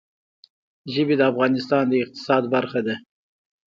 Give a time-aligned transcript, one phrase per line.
[0.93, 2.95] ژبې د افغانستان د اقتصاد برخه ده.